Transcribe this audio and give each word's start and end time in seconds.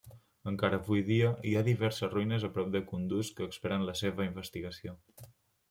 Encara 0.51 0.79
avui 0.83 1.03
dia 1.09 1.29
hi 1.49 1.53
ha 1.57 1.61
diverses 1.67 2.11
ruïnes 2.15 2.47
prop 2.57 2.73
de 2.77 2.83
Kunduz 2.89 3.31
que 3.41 3.47
esperen 3.53 3.87
la 3.91 3.97
seva 4.03 4.29
investigació. 4.33 4.99